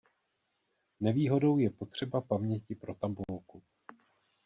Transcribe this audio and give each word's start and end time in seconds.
Nevýhodou 0.99 1.57
je 1.57 1.69
potřeba 1.69 2.21
paměti 2.21 2.75
pro 2.75 2.95
tabulku. 2.95 3.63